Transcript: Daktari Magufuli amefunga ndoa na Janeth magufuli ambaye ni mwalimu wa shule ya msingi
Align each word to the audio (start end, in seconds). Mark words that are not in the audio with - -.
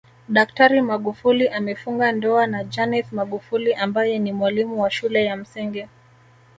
Daktari 0.29 0.81
Magufuli 0.81 1.47
amefunga 1.47 2.11
ndoa 2.11 2.47
na 2.47 2.63
Janeth 2.63 3.11
magufuli 3.11 3.73
ambaye 3.73 4.19
ni 4.19 4.33
mwalimu 4.33 4.81
wa 4.81 4.89
shule 4.91 5.25
ya 5.25 5.37
msingi 5.37 5.87